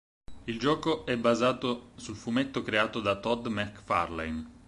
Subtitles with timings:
[0.45, 4.49] Il gioco è basato sul fumetto creato da Todd McFarlane.